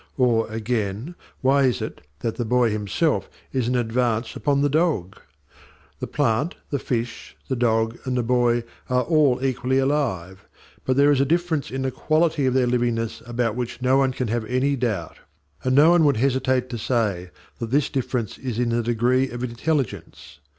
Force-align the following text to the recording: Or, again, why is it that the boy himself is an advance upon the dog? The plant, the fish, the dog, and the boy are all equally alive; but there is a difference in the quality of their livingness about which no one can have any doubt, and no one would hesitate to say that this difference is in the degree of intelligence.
Or, 0.17 0.49
again, 0.51 1.13
why 1.41 1.61
is 1.65 1.79
it 1.79 2.01
that 2.21 2.37
the 2.37 2.43
boy 2.43 2.71
himself 2.71 3.29
is 3.53 3.67
an 3.67 3.75
advance 3.75 4.35
upon 4.35 4.61
the 4.63 4.67
dog? 4.67 5.19
The 5.99 6.07
plant, 6.07 6.55
the 6.71 6.79
fish, 6.79 7.37
the 7.47 7.55
dog, 7.55 7.99
and 8.05 8.17
the 8.17 8.23
boy 8.23 8.63
are 8.89 9.03
all 9.03 9.45
equally 9.45 9.77
alive; 9.77 10.43
but 10.85 10.97
there 10.97 11.11
is 11.11 11.21
a 11.21 11.23
difference 11.23 11.69
in 11.69 11.83
the 11.83 11.91
quality 11.91 12.47
of 12.47 12.55
their 12.55 12.65
livingness 12.65 13.21
about 13.27 13.55
which 13.55 13.79
no 13.83 13.97
one 13.97 14.11
can 14.11 14.29
have 14.29 14.45
any 14.45 14.75
doubt, 14.75 15.17
and 15.63 15.75
no 15.75 15.91
one 15.91 16.03
would 16.05 16.17
hesitate 16.17 16.67
to 16.71 16.79
say 16.79 17.29
that 17.59 17.69
this 17.69 17.87
difference 17.91 18.39
is 18.39 18.57
in 18.57 18.69
the 18.69 18.81
degree 18.81 19.29
of 19.29 19.43
intelligence. 19.43 20.39